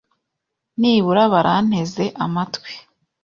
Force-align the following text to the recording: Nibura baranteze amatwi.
Nibura 0.79 1.23
baranteze 1.33 2.03
amatwi. 2.25 2.71